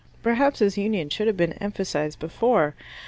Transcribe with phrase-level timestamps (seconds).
[0.23, 2.73] Perhaps his union should have been emphasized before.